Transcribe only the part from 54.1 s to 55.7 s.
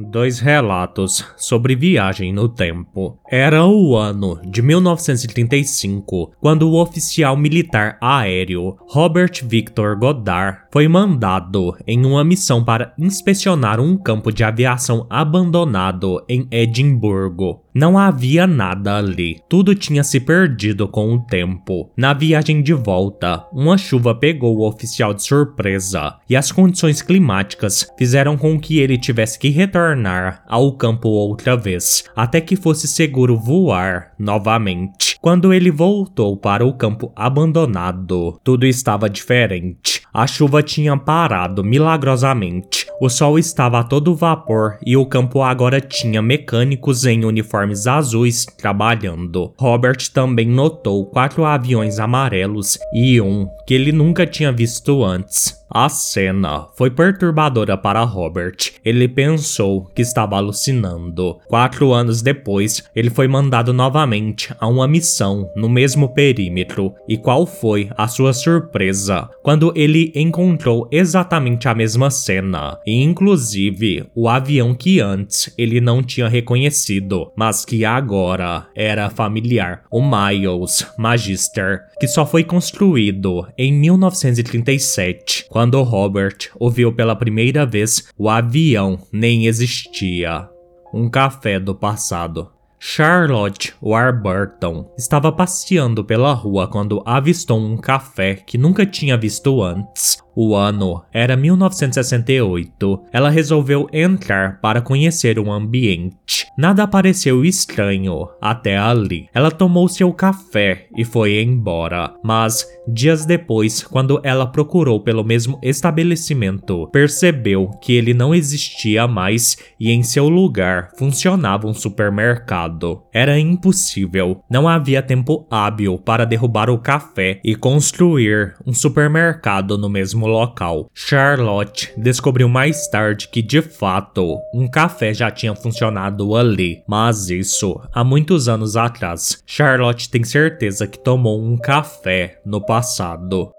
tinha visto antes.